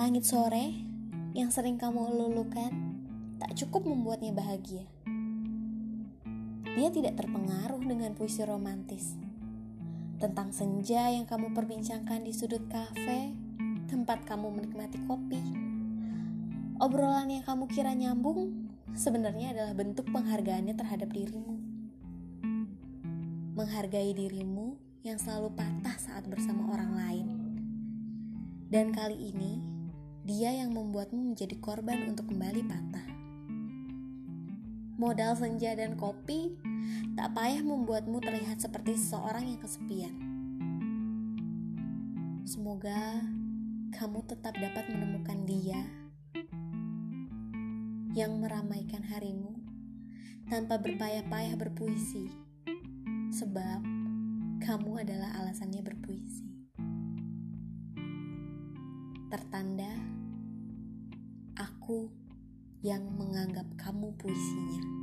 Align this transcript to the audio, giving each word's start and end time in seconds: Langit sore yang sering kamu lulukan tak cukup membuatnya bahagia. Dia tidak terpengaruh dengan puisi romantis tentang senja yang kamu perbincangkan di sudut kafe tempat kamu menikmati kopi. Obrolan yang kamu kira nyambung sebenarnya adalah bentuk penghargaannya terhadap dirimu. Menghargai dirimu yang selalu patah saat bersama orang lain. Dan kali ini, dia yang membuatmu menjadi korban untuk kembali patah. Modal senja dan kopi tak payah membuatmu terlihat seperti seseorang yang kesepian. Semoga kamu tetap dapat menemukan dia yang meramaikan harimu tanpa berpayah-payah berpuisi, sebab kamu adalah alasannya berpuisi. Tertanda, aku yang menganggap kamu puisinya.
Langit 0.00 0.24
sore 0.24 0.80
yang 1.36 1.52
sering 1.52 1.76
kamu 1.76 2.00
lulukan 2.16 2.72
tak 3.36 3.52
cukup 3.52 3.84
membuatnya 3.84 4.32
bahagia. 4.32 4.88
Dia 6.72 6.88
tidak 6.88 7.20
terpengaruh 7.20 7.84
dengan 7.84 8.16
puisi 8.16 8.40
romantis 8.48 9.20
tentang 10.16 10.56
senja 10.56 11.12
yang 11.12 11.28
kamu 11.28 11.52
perbincangkan 11.52 12.24
di 12.24 12.32
sudut 12.32 12.64
kafe 12.72 13.36
tempat 13.92 14.24
kamu 14.24 14.48
menikmati 14.48 15.04
kopi. 15.04 15.44
Obrolan 16.80 17.28
yang 17.28 17.44
kamu 17.44 17.68
kira 17.68 17.92
nyambung 17.92 18.72
sebenarnya 18.96 19.52
adalah 19.52 19.76
bentuk 19.76 20.08
penghargaannya 20.08 20.80
terhadap 20.80 21.12
dirimu. 21.12 21.60
Menghargai 23.52 24.16
dirimu 24.16 24.80
yang 25.04 25.20
selalu 25.20 25.52
patah 25.52 26.00
saat 26.00 26.24
bersama 26.24 26.72
orang 26.72 26.96
lain. 26.96 27.28
Dan 28.72 28.96
kali 28.96 29.34
ini, 29.34 29.69
dia 30.26 30.52
yang 30.52 30.76
membuatmu 30.76 31.32
menjadi 31.32 31.56
korban 31.58 32.12
untuk 32.12 32.28
kembali 32.28 32.62
patah. 32.68 33.08
Modal 35.00 35.32
senja 35.32 35.72
dan 35.72 35.96
kopi 35.96 36.60
tak 37.16 37.32
payah 37.32 37.64
membuatmu 37.64 38.20
terlihat 38.20 38.60
seperti 38.60 39.00
seseorang 39.00 39.48
yang 39.48 39.60
kesepian. 39.60 40.14
Semoga 42.44 43.24
kamu 43.96 44.20
tetap 44.28 44.52
dapat 44.60 44.92
menemukan 44.92 45.40
dia 45.48 45.80
yang 48.12 48.42
meramaikan 48.42 49.06
harimu 49.06 49.56
tanpa 50.50 50.82
berpayah-payah 50.82 51.54
berpuisi, 51.54 52.26
sebab 53.30 53.80
kamu 54.60 55.00
adalah 55.06 55.30
alasannya 55.40 55.78
berpuisi. 55.80 56.50
Tertanda, 59.30 59.94
aku 61.60 62.08
yang 62.80 63.04
menganggap 63.20 63.68
kamu 63.76 64.16
puisinya. 64.16 64.99